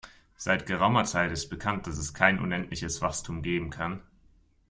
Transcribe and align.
Seit 0.35 0.65
geraumer 0.65 1.03
Zeit 1.03 1.31
ist 1.31 1.49
bekannt, 1.49 1.85
dass 1.85 1.99
es 1.99 2.15
kein 2.15 2.39
unendliches 2.41 3.01
Wachstum 3.03 3.43
geben 3.43 3.69
kann. 3.69 4.01